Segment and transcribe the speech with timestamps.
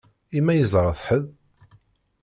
[0.37, 1.25] I ma yeẓṛa-t ḥedd?